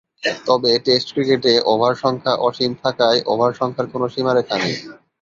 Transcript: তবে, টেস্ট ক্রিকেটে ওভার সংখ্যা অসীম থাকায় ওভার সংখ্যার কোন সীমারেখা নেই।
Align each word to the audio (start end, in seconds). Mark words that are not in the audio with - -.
তবে, 0.45 0.71
টেস্ট 0.85 1.07
ক্রিকেটে 1.13 1.53
ওভার 1.65 1.93
সংখ্যা 1.95 2.33
অসীম 2.47 2.71
থাকায় 2.83 3.19
ওভার 3.25 3.51
সংখ্যার 3.53 3.87
কোন 3.91 4.01
সীমারেখা 4.07 4.55
নেই। 4.57 4.75